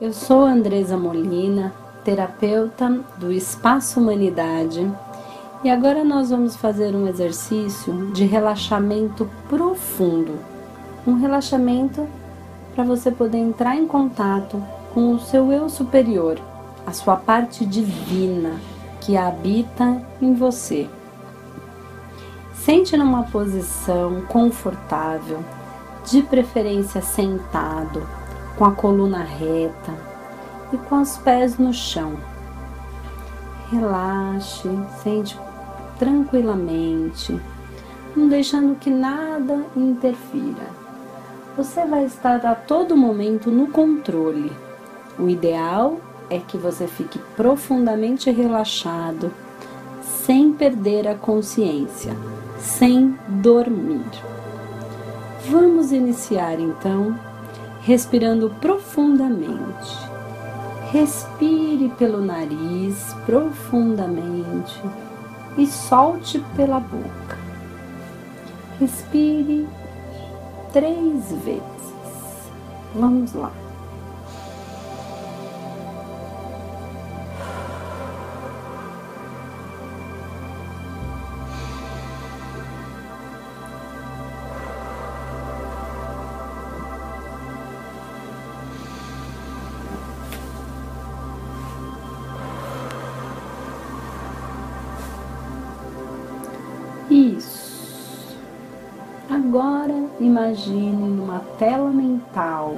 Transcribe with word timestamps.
Eu 0.00 0.14
sou 0.14 0.46
Andresa 0.46 0.96
Molina, 0.96 1.74
terapeuta 2.02 3.00
do 3.18 3.30
Espaço 3.30 4.00
Humanidade, 4.00 4.90
e 5.62 5.68
agora 5.68 6.02
nós 6.02 6.30
vamos 6.30 6.56
fazer 6.56 6.96
um 6.96 7.06
exercício 7.06 8.06
de 8.06 8.24
relaxamento 8.24 9.28
profundo. 9.46 10.38
Um 11.06 11.20
relaxamento 11.20 12.08
para 12.74 12.82
você 12.82 13.10
poder 13.10 13.36
entrar 13.36 13.76
em 13.76 13.86
contato 13.86 14.64
com 14.94 15.12
o 15.12 15.20
seu 15.20 15.52
eu 15.52 15.68
superior, 15.68 16.40
a 16.86 16.94
sua 16.94 17.16
parte 17.16 17.66
divina 17.66 18.58
que 19.02 19.18
habita 19.18 20.00
em 20.18 20.32
você. 20.32 20.88
Sente 22.54 22.96
numa 22.96 23.24
posição 23.24 24.22
confortável, 24.22 25.44
de 26.06 26.22
preferência 26.22 27.02
sentado 27.02 28.19
com 28.56 28.64
a 28.64 28.72
coluna 28.72 29.22
reta 29.22 29.94
e 30.72 30.76
com 30.76 31.00
os 31.00 31.16
pés 31.18 31.58
no 31.58 31.72
chão. 31.72 32.14
Relaxe, 33.70 34.68
sente 35.02 35.38
tranquilamente, 35.98 37.40
não 38.16 38.28
deixando 38.28 38.74
que 38.76 38.90
nada 38.90 39.64
interfira. 39.76 40.80
Você 41.56 41.84
vai 41.84 42.04
estar 42.04 42.44
a 42.46 42.54
todo 42.54 42.96
momento 42.96 43.50
no 43.50 43.68
controle. 43.68 44.52
O 45.18 45.28
ideal 45.28 46.00
é 46.28 46.38
que 46.38 46.56
você 46.56 46.86
fique 46.86 47.18
profundamente 47.36 48.30
relaxado, 48.30 49.32
sem 50.02 50.52
perder 50.52 51.06
a 51.08 51.14
consciência, 51.14 52.16
sem 52.58 53.18
dormir. 53.28 54.06
Vamos 55.48 55.92
iniciar 55.92 56.60
então 56.60 57.18
respirando 57.82 58.50
profundamente. 58.60 60.10
Respire 60.90 61.88
pelo 61.98 62.20
nariz 62.20 63.14
profundamente 63.24 64.80
e 65.56 65.66
solte 65.66 66.40
pela 66.56 66.80
boca. 66.80 67.38
Respire 68.78 69.68
três 70.72 71.30
vezes. 71.44 71.60
Vamos 72.94 73.32
lá. 73.34 73.52
Isso. 97.10 98.38
Agora 99.28 100.04
imagine 100.20 100.92
numa 100.92 101.40
tela 101.58 101.90
mental 101.90 102.76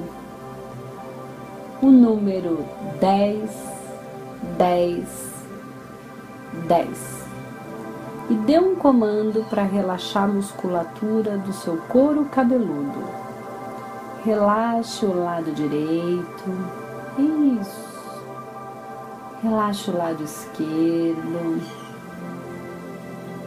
o 1.82 1.86
número 1.86 2.64
10, 2.98 3.50
10, 4.56 5.34
10 6.66 7.22
e 8.30 8.34
dê 8.34 8.58
um 8.58 8.74
comando 8.74 9.44
para 9.50 9.64
relaxar 9.64 10.24
a 10.24 10.28
musculatura 10.28 11.36
do 11.36 11.52
seu 11.52 11.76
couro 11.88 12.24
cabeludo. 12.26 13.04
Relaxe 14.24 15.04
o 15.04 15.14
lado 15.14 15.52
direito. 15.52 16.44
Isso. 17.18 17.92
Relaxe 19.42 19.90
o 19.90 19.98
lado 19.98 20.22
esquerdo 20.22 21.81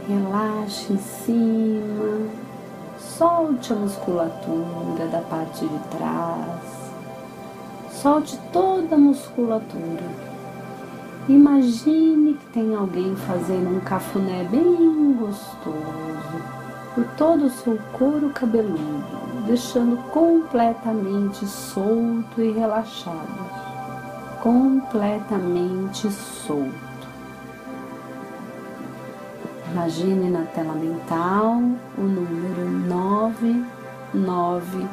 Relaxe 0.07 0.93
em 0.93 0.97
cima, 0.99 2.29
solte 2.99 3.73
a 3.73 3.75
musculatura 3.75 5.07
da 5.11 5.19
parte 5.21 5.67
de 5.67 5.79
trás, 5.97 6.61
solte 7.89 8.39
toda 8.53 8.95
a 8.95 8.99
musculatura. 8.99 10.03
Imagine 11.27 12.35
que 12.35 12.45
tem 12.53 12.75
alguém 12.75 13.15
fazendo 13.15 13.77
um 13.77 13.79
cafuné 13.79 14.44
bem 14.44 15.13
gostoso 15.19 15.75
por 16.94 17.03
todo 17.17 17.45
o 17.45 17.49
seu 17.49 17.79
couro 17.94 18.29
cabeludo, 18.29 19.44
deixando 19.47 19.97
completamente 20.11 21.47
solto 21.47 22.39
e 22.39 22.51
relaxado. 22.51 23.49
Completamente 24.39 26.11
solto. 26.11 26.94
Imagine 29.75 30.30
na 30.30 30.46
tela 30.46 30.74
mental 30.74 31.62
o 31.97 32.02
número 32.02 32.69
999. 32.88 34.88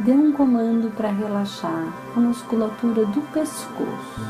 Dê 0.00 0.12
um 0.12 0.32
comando 0.32 0.90
para 0.96 1.10
relaxar 1.10 1.92
a 2.16 2.20
musculatura 2.20 3.04
do 3.04 3.20
pescoço. 3.30 4.22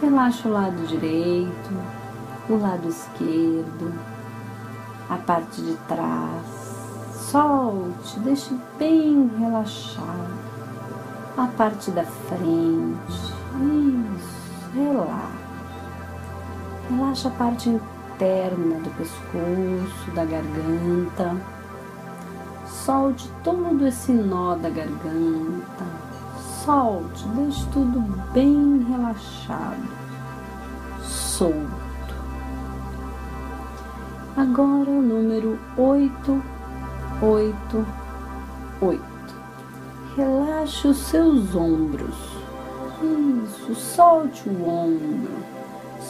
Relaxa 0.00 0.48
o 0.48 0.52
lado 0.52 0.84
direito, 0.88 1.70
o 2.50 2.56
lado 2.56 2.88
esquerdo, 2.88 3.94
a 5.08 5.18
parte 5.18 5.62
de 5.62 5.76
trás. 5.86 6.44
Solte, 7.12 8.18
deixe 8.24 8.52
bem 8.76 9.30
relaxado. 9.38 10.34
A 11.36 11.46
parte 11.46 11.92
da 11.92 12.02
frente. 12.02 13.32
Isso, 13.54 14.42
relaxa. 14.74 15.45
Relaxa 16.88 17.26
a 17.26 17.32
parte 17.32 17.68
interna 17.68 18.78
do 18.78 18.90
pescoço, 18.90 20.10
da 20.14 20.24
garganta. 20.24 21.36
Solte 22.64 23.28
todo 23.42 23.84
esse 23.84 24.12
nó 24.12 24.54
da 24.54 24.70
garganta. 24.70 25.84
Solte, 26.64 27.26
deixe 27.28 27.66
tudo 27.72 28.00
bem 28.32 28.86
relaxado, 28.88 29.88
solto. 31.02 31.56
Agora 34.36 34.88
o 34.88 35.02
número 35.02 35.58
8, 35.76 36.42
8, 37.20 37.86
8. 38.80 39.02
Relaxe 40.16 40.86
os 40.86 40.98
seus 40.98 41.52
ombros. 41.56 42.14
Isso, 43.02 43.74
solte 43.74 44.48
o 44.48 44.68
ombro 44.68 45.55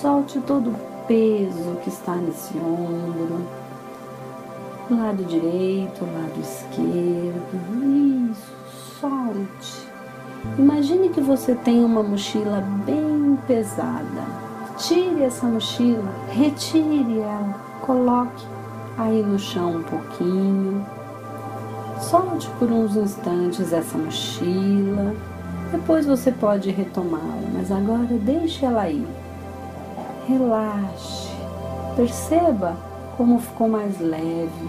Solte 0.01 0.39
todo 0.41 0.69
o 0.69 1.07
peso 1.09 1.77
que 1.83 1.89
está 1.89 2.15
nesse 2.17 2.55
ombro, 2.59 3.41
lado 4.91 5.25
direito, 5.25 6.05
lado 6.05 6.39
esquerdo. 6.39 8.31
Isso, 8.31 9.01
solte. 9.01 9.89
Imagine 10.59 11.09
que 11.09 11.21
você 11.23 11.55
tem 11.55 11.83
uma 11.83 12.03
mochila 12.03 12.61
bem 12.85 13.39
pesada. 13.47 14.23
Tire 14.77 15.23
essa 15.23 15.47
mochila, 15.47 16.13
retire 16.31 17.21
ela, 17.21 17.55
coloque 17.81 18.45
aí 18.99 19.23
no 19.23 19.39
chão 19.39 19.77
um 19.77 19.83
pouquinho. 19.83 20.87
Solte 21.99 22.51
por 22.59 22.71
uns 22.71 22.97
instantes 22.97 23.73
essa 23.73 23.97
mochila. 23.97 25.15
Depois 25.73 26.05
você 26.05 26.31
pode 26.31 26.71
retomá-la, 26.71 27.49
mas 27.55 27.73
agora 27.73 28.19
deixe 28.21 28.67
ela 28.67 28.83
aí 28.83 29.26
relaxe. 30.27 31.31
Perceba 31.95 32.77
como 33.17 33.39
ficou 33.39 33.69
mais 33.69 33.99
leve, 33.99 34.69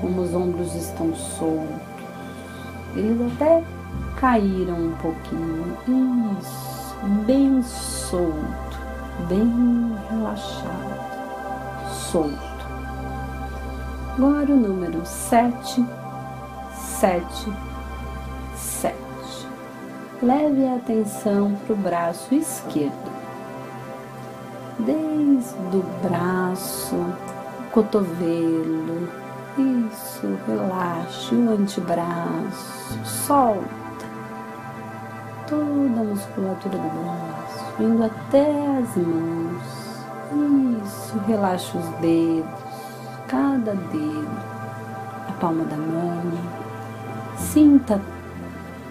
como 0.00 0.22
os 0.22 0.34
ombros 0.34 0.74
estão 0.74 1.14
soltos. 1.14 1.76
Eles 2.96 3.32
até 3.32 3.62
caíram 4.16 4.74
um 4.74 4.92
pouquinho. 4.96 5.76
Isso, 6.40 6.96
bem 7.26 7.62
solto, 7.62 8.78
bem 9.28 9.94
relaxado, 10.10 11.00
solto. 11.92 12.48
Agora 14.16 14.50
o 14.50 14.56
número 14.56 15.04
sete, 15.04 15.84
sete, 16.74 17.52
sete. 18.56 18.96
Leve 20.20 20.66
a 20.66 20.76
atenção 20.76 21.54
para 21.66 21.74
o 21.74 21.76
braço 21.76 22.34
esquerdo 22.34 23.18
desde 25.38 25.76
o 25.76 25.84
braço, 26.02 26.96
cotovelo, 27.70 29.08
isso, 29.56 30.38
relaxe 30.46 31.34
o 31.34 31.50
antebraço, 31.50 32.98
solta 33.04 33.68
toda 35.46 36.00
a 36.00 36.04
musculatura 36.04 36.76
do 36.76 36.88
braço, 36.88 37.82
indo 37.82 38.04
até 38.04 38.50
as 38.78 38.96
mãos, 38.96 40.82
isso, 40.84 41.18
relaxe 41.26 41.78
os 41.78 41.88
dedos, 42.00 42.48
cada 43.28 43.74
dedo, 43.74 44.28
a 45.28 45.32
palma 45.40 45.64
da 45.64 45.76
mão, 45.76 46.32
sinta 47.36 48.00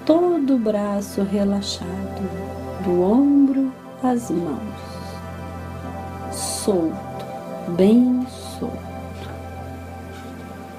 todo 0.06 0.56
o 0.56 0.60
braço 0.60 1.24
relaxado, 1.24 2.48
do 2.84 3.02
ombro 3.02 3.72
às 4.02 4.32
mãos, 4.32 4.97
solto, 6.68 7.26
bem 7.78 8.28
solto. 8.60 8.78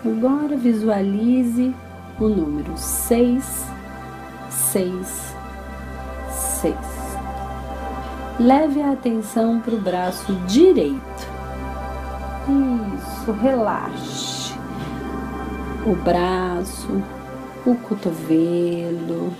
Agora 0.04 0.54
visualize 0.54 1.74
o 2.20 2.28
número 2.28 2.76
seis, 2.76 3.64
seis, 4.50 5.34
seis. 6.30 6.76
Leve 8.38 8.82
a 8.82 8.92
atenção 8.92 9.60
para 9.60 9.74
o 9.74 9.80
braço 9.80 10.30
direito. 10.46 11.28
Isso, 12.94 13.32
relaxe 13.32 14.52
o 15.86 15.94
braço, 15.94 17.02
o 17.64 17.74
cotovelo, 17.76 19.32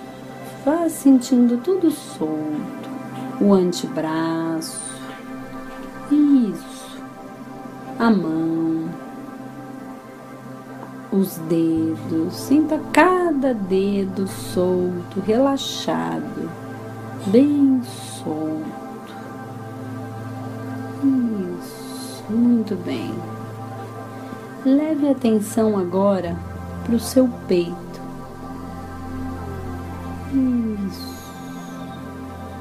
vá 0.65 0.89
sentindo 0.89 1.57
tudo 1.57 1.91
solto, 1.91 2.89
o 3.39 3.53
antebraço, 3.53 4.88
isso, 6.11 7.01
a 7.97 8.09
mão, 8.09 8.89
os 11.11 11.37
dedos, 11.49 12.33
sinta 12.33 12.79
cada 12.93 13.53
dedo 13.53 14.27
solto, 14.27 15.19
relaxado, 15.25 16.49
bem 17.27 17.81
solto. 17.83 18.69
Isso, 21.03 22.23
muito 22.29 22.75
bem. 22.85 23.13
Leve 24.65 25.09
atenção 25.09 25.77
agora 25.77 26.35
para 26.83 26.95
o 26.95 26.99
seu 26.99 27.29
peito. 27.47 28.01
Isso. 30.33 31.19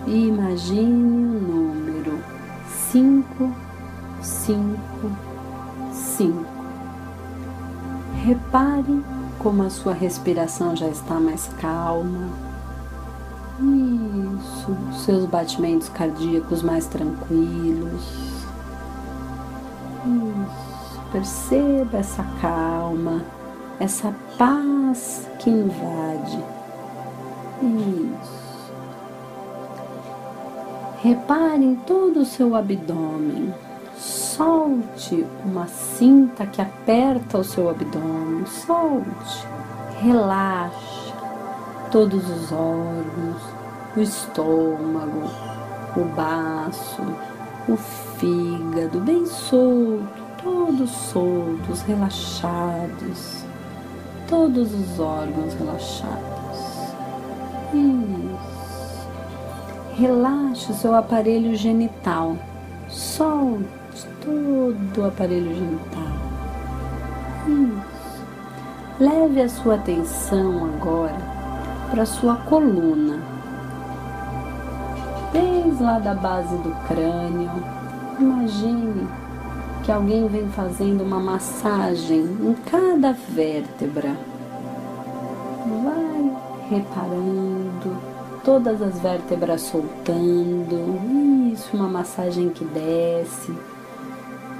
Imagine 0.06 1.27
cinco, 2.90 3.55
cinco, 4.23 5.11
cinco. 5.93 6.58
Repare 8.25 9.05
como 9.38 9.62
a 9.62 9.70
sua 9.70 9.93
respiração 9.93 10.75
já 10.75 10.88
está 10.88 11.20
mais 11.20 11.49
calma. 11.61 12.29
Isso, 13.61 14.76
seus 15.05 15.25
batimentos 15.26 15.88
cardíacos 15.88 16.62
mais 16.62 16.87
tranquilos. 16.87 18.02
Isso, 20.05 21.00
perceba 21.12 21.99
essa 21.99 22.25
calma, 22.41 23.23
essa 23.81 24.14
paz 24.37 25.29
que 25.38 25.50
invade 25.50 26.38
isso. 27.62 28.47
Repare 31.02 31.64
em 31.64 31.76
todo 31.76 32.20
o 32.20 32.24
seu 32.24 32.56
abdômen. 32.56 33.54
Solte 33.96 35.24
uma 35.44 35.66
cinta 35.66 36.46
que 36.46 36.60
aperta 36.60 37.38
o 37.38 37.44
seu 37.44 37.70
abdômen. 37.70 38.44
Solte. 38.46 39.46
Relaxa 40.00 40.98
todos 41.90 42.28
os 42.28 42.52
órgãos, 42.52 43.42
o 43.96 44.00
estômago, 44.00 45.30
o 45.96 46.04
baço, 46.14 47.02
o 47.68 47.76
fígado, 47.76 49.00
bem 49.00 49.24
solto, 49.26 50.22
todos 50.42 50.90
soltos, 50.90 51.82
relaxados, 51.82 53.44
todos 54.28 54.72
os 54.74 55.00
órgãos 55.00 55.54
relaxados. 55.54 56.58
Isso. 57.72 58.18
Relaxe 59.98 60.70
o 60.70 60.74
seu 60.76 60.94
aparelho 60.94 61.56
genital. 61.56 62.36
Solte 62.88 64.06
todo 64.24 65.02
o 65.02 65.08
aparelho 65.08 65.52
genital. 65.52 66.12
Isso. 67.48 68.24
Leve 69.00 69.42
a 69.42 69.48
sua 69.48 69.74
atenção 69.74 70.66
agora 70.66 71.16
para 71.90 72.04
a 72.04 72.06
sua 72.06 72.36
coluna. 72.36 73.20
Desde 75.32 75.82
lá 75.82 75.98
da 75.98 76.14
base 76.14 76.56
do 76.58 76.70
crânio. 76.86 77.50
Imagine 78.20 79.08
que 79.82 79.90
alguém 79.90 80.28
vem 80.28 80.48
fazendo 80.50 81.02
uma 81.02 81.18
massagem 81.18 82.20
em 82.20 82.54
cada 82.70 83.12
vértebra. 83.12 84.16
Vai 85.66 86.36
reparando 86.70 88.18
todas 88.48 88.80
as 88.80 88.98
vértebras 89.00 89.60
soltando. 89.60 91.52
Isso, 91.52 91.76
uma 91.76 91.86
massagem 91.86 92.48
que 92.48 92.64
desce 92.64 93.52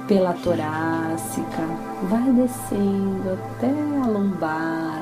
pela 0.07 0.31
torácica, 0.33 1.63
vai 2.03 2.31
descendo 2.33 3.33
até 3.33 3.71
a 4.03 4.05
lombar. 4.05 5.01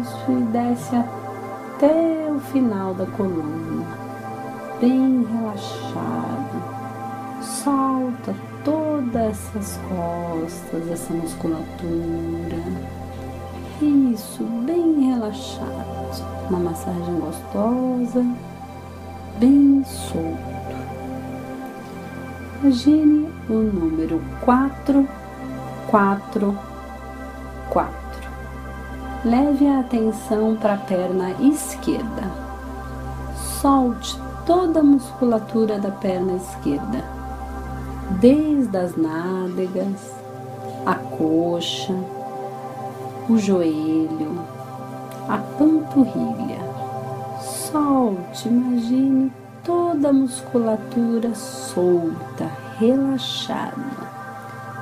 Isso, 0.00 0.32
e 0.32 0.42
desce 0.44 0.96
até 0.96 2.32
o 2.34 2.40
final 2.50 2.94
da 2.94 3.04
coluna, 3.04 3.84
bem 4.80 5.26
relaxado. 5.30 6.78
Solta 7.42 8.34
todas 8.64 9.54
essas 9.54 9.78
costas, 9.86 10.90
essa 10.90 11.12
musculatura. 11.12 12.97
Isso, 13.80 14.42
bem 14.64 15.08
relaxado 15.10 15.98
uma 16.48 16.58
massagem 16.58 17.20
gostosa, 17.20 18.24
bem 19.38 19.84
solto. 19.84 20.48
Imagine 22.62 23.28
o 23.48 23.54
número 23.54 24.20
4, 24.40 25.06
4, 25.90 26.58
4. 27.70 27.92
Leve 29.24 29.68
a 29.68 29.80
atenção 29.80 30.56
para 30.56 30.74
a 30.74 30.78
perna 30.78 31.30
esquerda. 31.40 32.32
Solte 33.60 34.18
toda 34.46 34.80
a 34.80 34.82
musculatura 34.82 35.78
da 35.78 35.90
perna 35.90 36.36
esquerda, 36.36 37.04
desde 38.20 38.76
as 38.76 38.96
nádegas, 38.96 40.14
a 40.86 40.94
coxa, 40.94 41.94
o 43.28 43.36
joelho, 43.36 44.42
a 45.28 45.36
panturrilha. 45.58 46.58
Solte, 47.40 48.48
imagine 48.48 49.32
toda 49.62 50.08
a 50.08 50.12
musculatura 50.12 51.34
solta, 51.34 52.50
relaxada, 52.78 53.74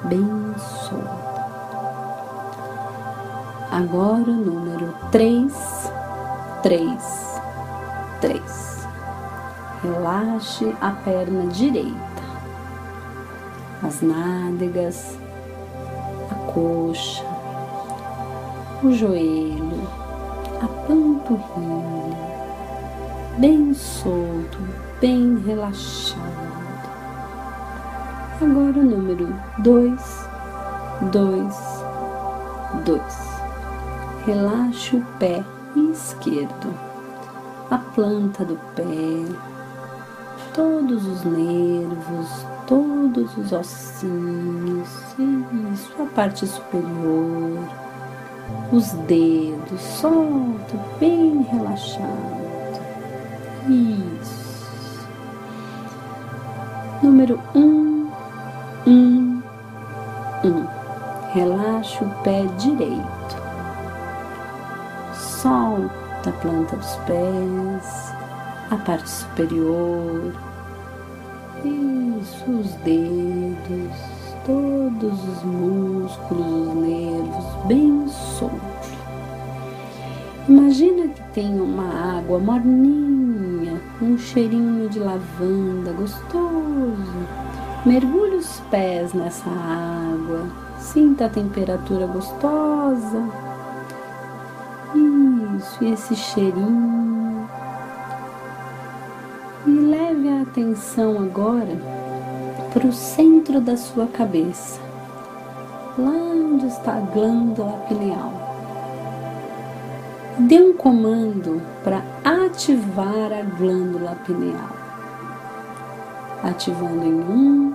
bem 0.04 0.54
solta. 0.58 1.26
Agora 3.72 4.30
o 4.30 4.36
número 4.36 4.94
3, 5.10 5.52
3, 6.62 7.40
3. 8.20 8.86
Relaxe 9.82 10.74
a 10.80 10.90
perna 10.92 11.46
direita, 11.48 12.22
as 13.82 14.00
nádegas, 14.00 15.18
a 16.30 16.34
coxa, 16.52 17.35
o 18.82 18.92
joelho, 18.92 19.88
a 20.60 20.68
panturrilha, 20.86 22.16
bem 23.38 23.72
solto, 23.72 24.58
bem 25.00 25.38
relaxado. 25.46 26.20
Agora 28.40 28.78
o 28.78 28.82
número 28.82 29.34
dois, 29.58 30.28
dois, 31.10 31.56
dois. 32.84 33.26
Relaxe 34.26 34.96
o 34.96 35.04
pé 35.18 35.42
esquerdo, 35.92 36.74
a 37.70 37.78
planta 37.78 38.44
do 38.44 38.56
pé, 38.74 38.84
todos 40.52 41.06
os 41.06 41.24
nervos, 41.24 42.46
todos 42.66 43.36
os 43.38 43.52
ossinhos, 43.52 44.88
isso, 45.72 45.94
a 46.02 46.06
parte 46.14 46.46
superior 46.46 47.85
os 48.72 48.92
dedos, 49.06 49.80
solta 49.80 50.76
bem 50.98 51.42
relaxado. 51.50 52.36
Isso. 53.68 55.06
Número 57.02 57.40
um, 57.54 58.10
um, 58.86 59.42
um. 60.44 60.66
Relaxa 61.32 62.04
o 62.04 62.10
pé 62.22 62.44
direito. 62.58 63.36
Solta 65.14 66.30
a 66.30 66.32
planta 66.32 66.76
dos 66.76 66.96
pés, 67.06 68.12
a 68.70 68.76
parte 68.84 69.08
superior. 69.08 70.32
Isso, 71.64 72.50
os 72.50 72.72
dedos 72.84 74.15
todos 74.46 75.28
os 75.28 75.42
músculos, 75.42 76.68
os 76.68 76.74
nervos 76.76 77.66
bem 77.66 78.06
soltos. 78.08 78.96
Imagina 80.48 81.08
que 81.08 81.22
tem 81.34 81.60
uma 81.60 82.18
água 82.18 82.38
morninha, 82.38 83.80
um 84.00 84.16
cheirinho 84.16 84.88
de 84.88 85.00
lavanda 85.00 85.92
gostoso. 85.92 87.26
Mergulhe 87.84 88.36
os 88.36 88.60
pés 88.70 89.12
nessa 89.12 89.50
água, 89.50 90.46
sinta 90.78 91.26
a 91.26 91.28
temperatura 91.28 92.06
gostosa. 92.06 93.28
Isso, 94.94 95.82
e 95.82 95.92
esse 95.92 96.14
cheirinho. 96.14 97.48
E 99.66 99.70
leve 99.70 100.28
a 100.28 100.42
atenção 100.42 101.18
agora 101.18 101.95
para 102.76 102.86
o 102.86 102.92
centro 102.92 103.58
da 103.58 103.74
sua 103.74 104.06
cabeça, 104.06 104.78
lá 105.96 106.10
onde 106.10 106.66
está 106.66 106.98
a 106.98 107.00
glândula 107.00 107.72
pineal 107.88 108.46
dê 110.38 110.60
um 110.60 110.74
comando 110.74 111.62
para 111.82 112.02
ativar 112.22 113.32
a 113.32 113.42
glândula 113.56 114.16
pineal. 114.26 114.76
Ativando 116.42 117.04
em 117.04 117.14
um, 117.14 117.74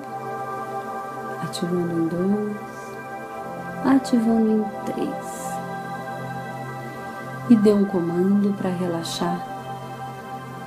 ativando 1.42 1.92
em 1.92 2.08
dois, 2.08 2.58
ativando 3.84 4.52
em 4.52 4.66
três. 4.86 5.52
E 7.50 7.56
dê 7.56 7.74
um 7.74 7.86
comando 7.86 8.56
para 8.56 8.70
relaxar 8.70 9.48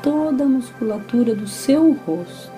toda 0.03 0.45
a 0.45 0.49
musculatura 0.49 1.35
do 1.35 1.47
seu 1.47 1.93
rosto. 2.05 2.54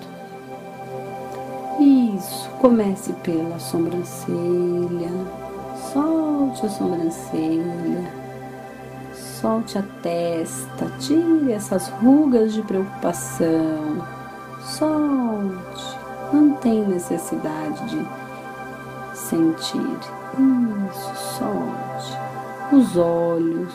Isso, 2.17 2.49
comece 2.59 3.13
pela 3.13 3.59
sobrancelha, 3.59 5.11
solte 5.93 6.65
a 6.65 6.69
sobrancelha 6.69 8.27
Solte 9.41 9.77
a 9.77 9.83
testa, 10.01 10.91
tire 10.99 11.51
essas 11.51 11.89
rugas 11.89 12.53
de 12.53 12.63
preocupação. 12.63 14.03
Solte, 14.59 15.99
não 16.33 16.53
tem 16.55 16.83
necessidade 16.87 17.85
de 17.87 18.07
sentir. 19.15 19.99
Isso, 20.89 21.37
solte. 21.37 22.17
Os 22.71 22.97
olhos, 22.97 23.73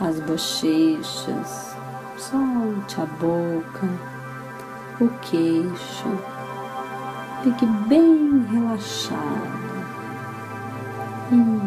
as 0.00 0.20
bochechas, 0.20 1.74
solte 2.16 3.00
a 3.00 3.06
boca, 3.06 3.88
o 5.00 5.08
queixo. 5.22 6.08
Fique 7.42 7.64
bem 7.64 8.44
relaxado. 8.50 9.70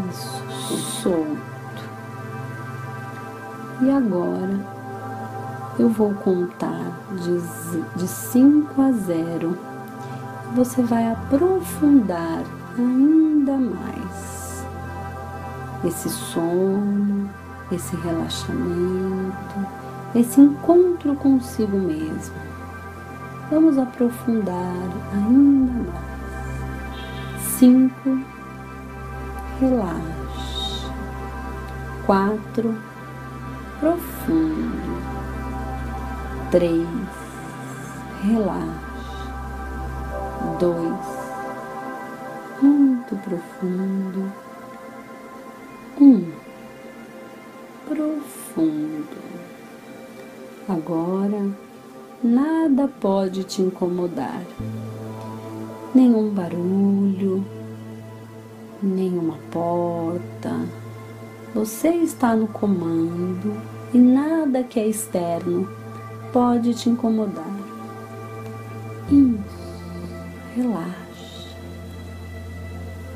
Isso, 0.09 0.77
solto. 1.01 1.33
E 3.81 3.89
agora 3.89 4.59
eu 5.79 5.89
vou 5.89 6.13
contar 6.13 6.79
de 7.95 8.07
5 8.07 8.81
a 8.81 8.91
0. 8.91 9.57
Você 10.55 10.83
vai 10.83 11.11
aprofundar 11.11 12.43
ainda 12.77 13.57
mais 13.57 14.65
esse 15.83 16.09
sono, 16.09 17.29
esse 17.71 17.95
relaxamento, 17.95 19.67
esse 20.13 20.39
encontro 20.39 21.15
consigo 21.15 21.77
mesmo. 21.77 22.52
Vamos 23.51 23.77
aprofundar 23.77 24.89
ainda 25.13 25.91
mais. 25.91 27.43
5. 27.59 27.91
Relaxe. 29.59 30.87
4 32.05 32.93
profundo. 33.83 35.03
Três, 36.51 36.87
relaxe. 38.23 38.93
Dois, 40.59 41.05
muito 42.61 43.15
profundo. 43.17 44.31
Um, 45.99 46.31
profundo. 47.89 49.17
Agora, 50.69 51.51
nada 52.23 52.87
pode 52.87 53.43
te 53.43 53.61
incomodar. 53.61 54.41
Nenhum 55.93 56.29
barulho, 56.29 57.45
nenhuma 58.81 59.37
porta. 59.51 60.65
Você 61.53 61.89
está 61.89 62.35
no 62.35 62.47
comando 62.47 63.61
e 63.93 63.97
nada 63.97 64.63
que 64.63 64.79
é 64.79 64.87
externo 64.87 65.67
pode 66.31 66.73
te 66.73 66.89
incomodar. 66.89 67.45
Isso, 69.11 69.63
relaxa. 70.55 71.03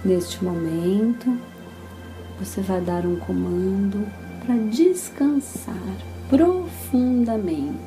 Neste 0.05 0.43
momento, 0.43 1.35
você 2.39 2.61
vai 2.61 2.79
dar 2.81 3.05
um 3.05 3.15
comando 3.15 4.05
para 4.45 4.55
descansar 4.69 5.73
profundamente, 6.29 7.79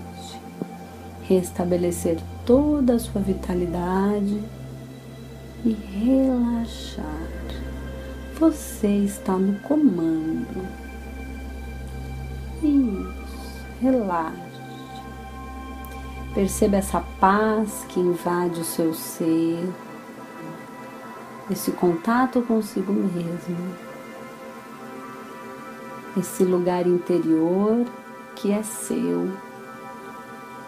restabelecer 1.35 2.19
toda 2.45 2.95
a 2.95 2.99
sua 2.99 3.21
vitalidade 3.21 4.43
e 5.65 5.73
relaxar. 5.73 7.05
Você 8.35 8.89
está 9.05 9.35
no 9.35 9.61
comando. 9.61 10.67
Isso, 12.63 13.65
relaxe. 13.81 14.51
Perceba 16.35 16.79
essa 16.79 17.01
paz 17.21 17.85
que 17.89 18.01
invade 18.01 18.61
o 18.61 18.65
seu 18.65 18.93
ser, 18.93 19.69
esse 21.51 21.71
contato 21.73 22.43
consigo 22.43 22.93
mesmo, 22.93 23.75
esse 26.17 26.45
lugar 26.45 26.87
interior 26.87 27.85
que 28.37 28.53
é 28.53 28.63
seu, 28.63 29.33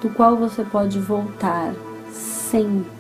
do 0.03 0.11
qual 0.11 0.37
você 0.37 0.65
pode 0.65 0.99
voltar 0.99 1.73
sempre. 2.11 2.93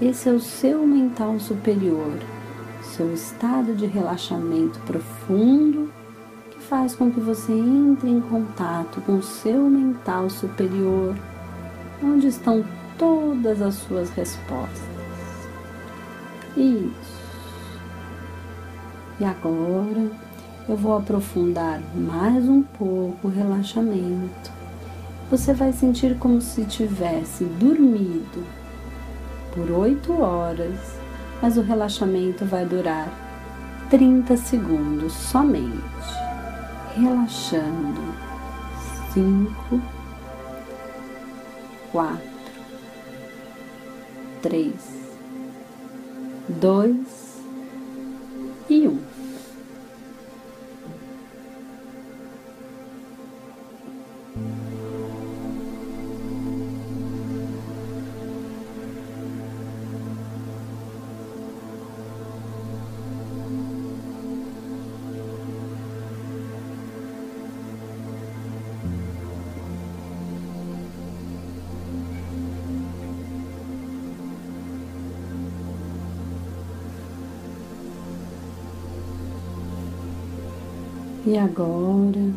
Esse 0.00 0.30
é 0.30 0.32
o 0.32 0.40
seu 0.40 0.86
mental 0.86 1.38
superior, 1.38 2.18
seu 2.82 3.12
estado 3.12 3.74
de 3.74 3.84
relaxamento 3.84 4.80
profundo 4.80 5.92
faz 6.70 6.94
com 6.94 7.10
que 7.10 7.18
você 7.18 7.52
entre 7.52 8.08
em 8.08 8.20
contato 8.20 9.00
com 9.00 9.16
o 9.16 9.22
seu 9.22 9.68
mental 9.68 10.30
superior, 10.30 11.16
onde 12.00 12.28
estão 12.28 12.64
todas 12.96 13.60
as 13.60 13.74
suas 13.74 14.08
respostas. 14.10 14.88
Isso. 16.56 17.20
E 19.18 19.24
agora 19.24 20.10
eu 20.68 20.76
vou 20.76 20.96
aprofundar 20.96 21.80
mais 21.94 22.48
um 22.48 22.62
pouco 22.62 23.26
o 23.26 23.30
relaxamento 23.30 24.59
você 25.30 25.54
vai 25.54 25.72
sentir 25.72 26.18
como 26.18 26.40
se 26.40 26.64
tivesse 26.64 27.44
dormido 27.44 28.44
por 29.54 29.70
8 29.70 30.20
horas, 30.20 30.78
mas 31.40 31.56
o 31.56 31.62
relaxamento 31.62 32.44
vai 32.44 32.66
durar 32.66 33.08
30 33.88 34.36
segundos 34.36 35.12
somente. 35.12 35.80
Relaxando. 36.96 38.30
5, 39.14 39.80
4, 41.92 42.20
3, 44.42 44.72
2 46.48 46.96
e 48.68 48.86
1. 48.88 49.09
agora 81.40 82.32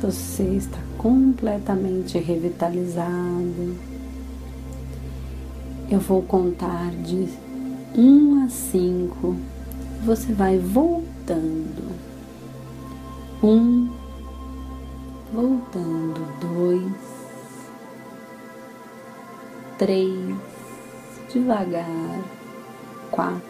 você 0.00 0.42
está 0.42 0.78
completamente 0.98 2.18
revitalizado. 2.18 3.76
Eu 5.90 6.00
vou 6.00 6.22
contar 6.22 6.90
de 7.02 7.28
1 7.96 8.44
a 8.44 8.48
5. 8.48 9.36
Você 10.04 10.32
vai 10.32 10.58
voltando. 10.58 11.94
1, 13.42 13.46
um, 13.48 13.90
voltando. 15.32 16.20
2, 16.40 16.92
3, 19.78 20.36
devagar. 21.32 22.20
4 23.10 23.49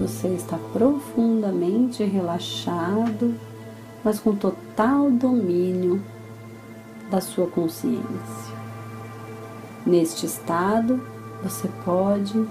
você 0.00 0.28
está 0.28 0.56
profundamente 0.72 2.02
relaxado, 2.02 3.34
mas 4.02 4.18
com 4.18 4.34
total 4.34 5.10
domínio 5.10 6.02
da 7.10 7.20
sua 7.20 7.46
consciência. 7.46 8.54
Neste 9.84 10.24
estado, 10.24 11.02
você 11.42 11.68
pode 11.84 12.48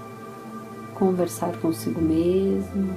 conversar 0.94 1.56
consigo 1.58 2.00
mesmo, 2.00 2.94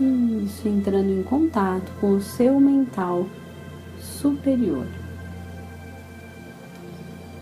isso, 0.00 0.66
entrando 0.66 1.10
em 1.10 1.22
contato 1.22 1.92
com 2.00 2.12
o 2.12 2.22
seu 2.22 2.58
mental 2.58 3.26
superior. 3.98 4.86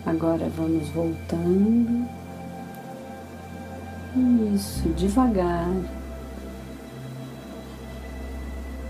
Agora 0.05 0.49
vamos 0.57 0.89
voltando. 0.89 2.18
Isso, 4.55 4.89
devagar. 4.91 5.71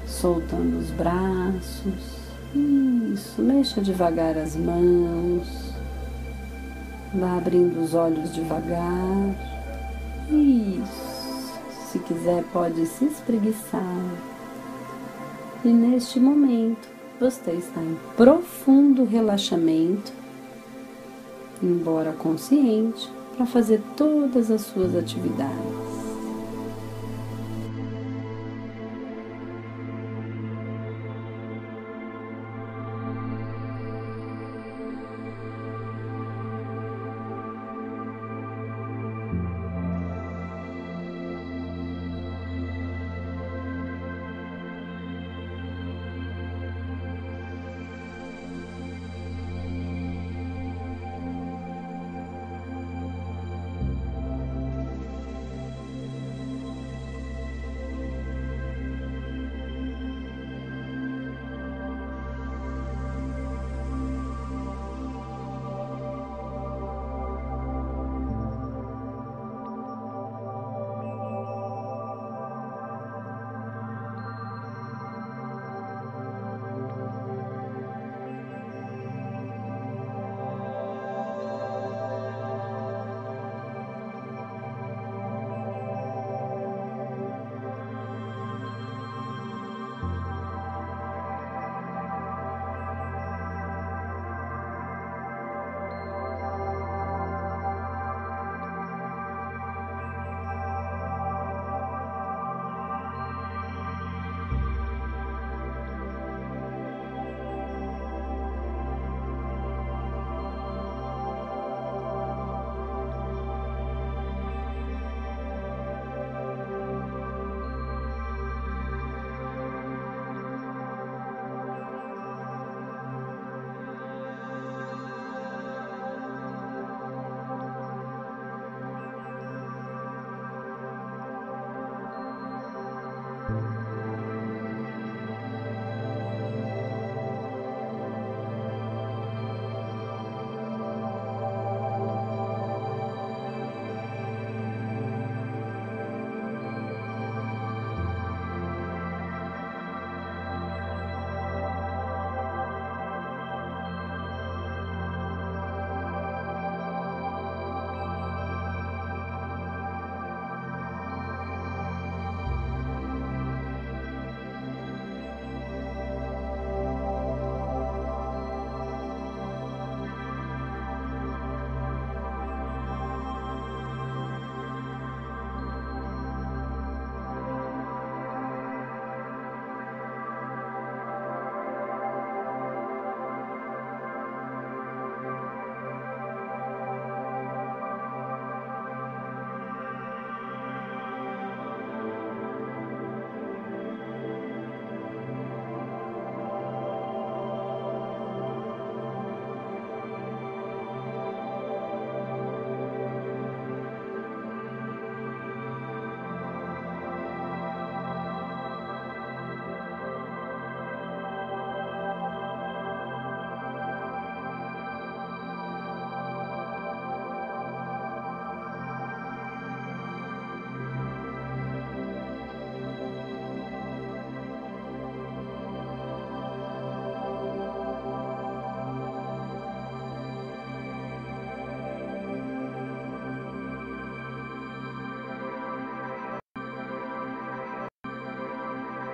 Soltando 0.07 0.79
os 0.79 0.91
braços. 0.91 2.19
Isso, 2.55 3.43
mexa 3.43 3.81
devagar 3.81 4.39
as 4.39 4.57
mãos. 4.57 5.75
Vá 7.15 7.37
abrindo 7.37 7.83
os 7.83 7.95
olhos 7.95 8.35
devagar. 8.35 9.35
Isso. 10.31 11.59
Se 11.91 11.99
quiser, 11.99 12.45
pode 12.53 12.87
se 12.87 13.07
espreguiçar. 13.07 13.83
E 15.65 15.69
neste 15.69 16.21
momento, 16.21 16.89
você 17.21 17.51
está 17.53 17.81
em 17.81 17.99
profundo 18.17 19.05
relaxamento, 19.05 20.13
embora 21.63 22.13
consciente, 22.13 23.11
para 23.39 23.47
fazer 23.47 23.81
todas 23.97 24.51
as 24.51 24.63
suas 24.63 24.97
atividades. 24.97 26.08